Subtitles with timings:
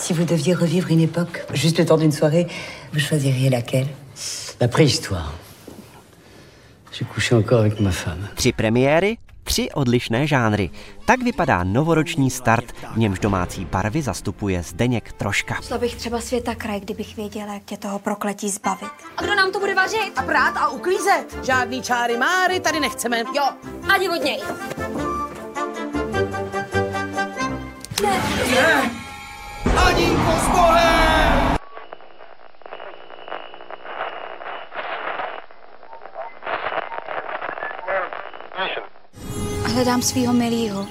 [0.00, 2.46] Si vous deviez revivre une époque, juste le temps d'une soirée,
[2.92, 3.86] vous choisiriez laquelle
[4.60, 5.32] La préhistoire.
[6.92, 8.28] J'ai couché encore avec ma femme.
[8.34, 10.70] Tři premiéry, tři odlišné žánry.
[11.04, 15.54] Tak vypadá novoroční start, v němž domácí barvy zastupuje Zdeněk Troška.
[15.62, 18.90] Šla bych třeba světa kraj, kdybych věděla, jak tě toho prokletí zbavit.
[19.16, 20.12] A kdo nám to bude vařit?
[20.16, 21.38] A prát a uklízet.
[21.46, 23.18] Žádný čáry máry tady nechceme.
[23.36, 23.44] Jo,
[23.94, 24.40] ani od něj.
[29.76, 31.56] Anínko s Bohem!
[39.64, 40.86] Hledám svého milýho.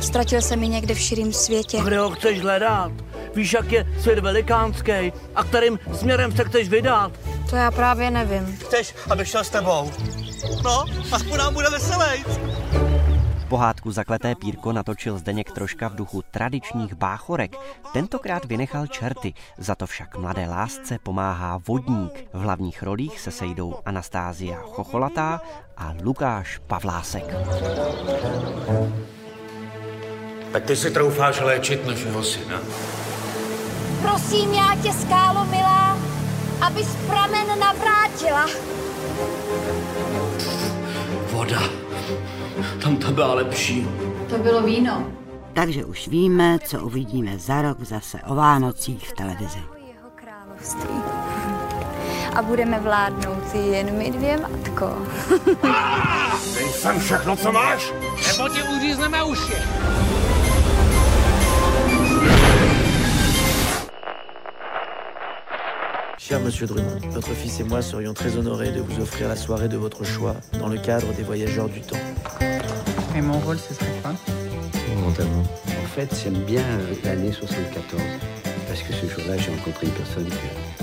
[0.00, 1.78] Ztratil se mi někde v širém světě.
[1.84, 2.92] Kde ho chceš hledat?
[3.34, 7.12] Víš, jak je svět velikánský a kterým směrem se chceš vydat?
[7.50, 8.56] To já právě nevím.
[8.56, 9.90] Chceš, abych šel s tebou?
[10.64, 12.24] No, aspoň nám bude veselý.
[13.52, 17.56] Pohádku Zakleté pírko natočil Zdeněk Troška v duchu tradičních báchorek.
[17.92, 22.24] Tentokrát vynechal čerty, za to však mladé lásce pomáhá vodník.
[22.32, 25.40] V hlavních rolích se sejdou Anastázia Chocholatá
[25.76, 27.24] a Lukáš Pavlásek.
[30.52, 32.58] Tak ty si troufáš léčit našeho syna.
[34.02, 35.98] Prosím já tě, skálo milá,
[36.60, 38.46] abys pramen navrátila.
[41.32, 41.81] Voda.
[42.82, 43.88] Tam to byla lepší.
[44.28, 45.06] To bylo víno.
[45.52, 49.58] Takže už víme, co uvidíme za rok zase o Vánocích v televizi.
[49.88, 50.96] Jeho království.
[52.36, 54.86] A budeme vládnout jen my dvě, matko.
[56.54, 57.92] Dej sem všechno, co máš.
[58.28, 59.52] Nebo ti uřízneme uši.
[66.24, 69.68] Cher Monsieur Drummond, votre fils et moi serions très honorés de vous offrir la soirée
[69.68, 71.96] de votre choix dans le cadre des Voyageurs du Temps.
[73.16, 74.12] Et mon rôle, ce serait quoi?
[74.94, 75.42] Momentairement.
[75.66, 78.00] En fait, j'aime bien euh, l'année 74.
[78.68, 80.81] Parce que ce jour-là, j'ai rencontré une personne que.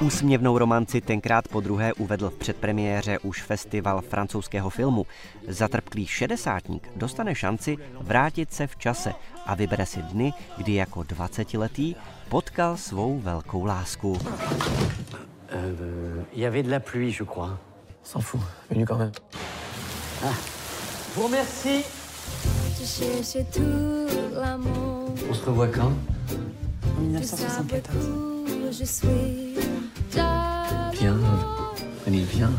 [0.00, 5.06] Úsměvnou romanci tenkrát po druhé uvedl v předpremiéře už festival francouzského filmu.
[5.48, 9.12] Zatrpklý šedesátník dostane šanci vrátit se v čase
[9.46, 11.96] a vybere si dny, kdy jako 20-letý
[12.28, 14.18] potkal svou velkou lásku.
[15.52, 17.58] Euh, Il y avait de la pluie, je crois.
[18.02, 19.12] S'en fout, venu quand même.
[21.14, 21.84] Vous remercie.
[25.30, 25.92] On se revoit quand
[26.98, 28.31] En 1974.
[30.92, 31.18] Viens.
[32.06, 32.52] Allez, viens.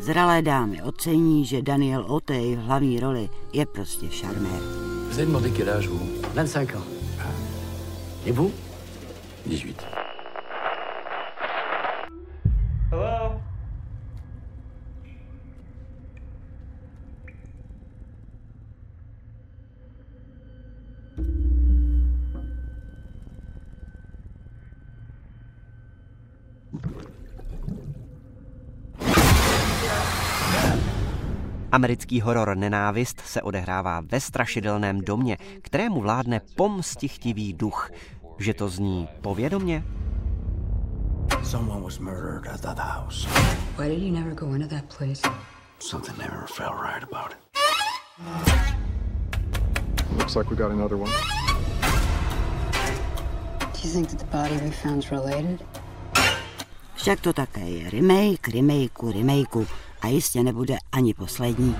[0.00, 4.60] Zralé dámy ocení, že Daniel Otej v hlavní roli je prostě šarmér.
[5.08, 6.00] Vous avez demandé quel âge, vous
[6.34, 6.84] 25 ans.
[8.26, 8.52] Et vous
[9.46, 9.99] 18.
[31.72, 37.90] Americký horor Nenávist se odehrává ve strašidelném domě, kterému vládne pomstichtivý duch.
[38.38, 39.84] Že to zní povědomně?
[41.42, 43.28] Someone was murdered at that house.
[43.78, 45.22] Why did you never go into that place?
[45.78, 47.38] Something never felt right about it.
[50.18, 51.12] Looks like we got another one.
[53.72, 55.62] Do you think that the body we found's related?
[56.94, 59.66] Však to také je remake, remakeu, remakeu
[60.02, 61.76] a jistě nebude ani poslední.